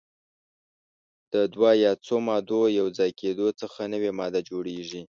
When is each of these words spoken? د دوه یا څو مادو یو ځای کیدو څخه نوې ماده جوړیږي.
د 1.33 1.35
دوه 1.53 1.71
یا 1.83 1.91
څو 2.05 2.15
مادو 2.27 2.61
یو 2.79 2.87
ځای 2.97 3.11
کیدو 3.21 3.47
څخه 3.61 3.81
نوې 3.93 4.11
ماده 4.19 4.41
جوړیږي. 4.49 5.01